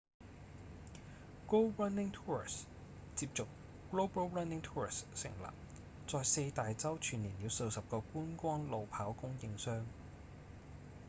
[1.47, 2.65] go running tours
[3.15, 3.45] 接續
[3.91, 5.53] global running tours 成立
[6.07, 9.85] 在四大洲串連了數十個觀光路跑供應商